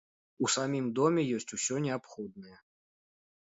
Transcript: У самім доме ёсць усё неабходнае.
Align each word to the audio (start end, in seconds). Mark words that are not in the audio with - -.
У 0.45 0.47
самім 0.53 0.87
доме 0.99 1.21
ёсць 1.37 1.49
усё 1.59 1.75
неабходнае. 1.85 2.57